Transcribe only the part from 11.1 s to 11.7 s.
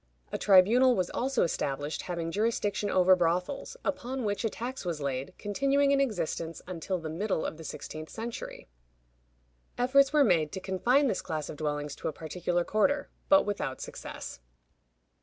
class of